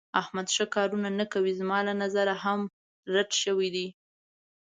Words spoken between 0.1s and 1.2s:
احمد ښه کارونه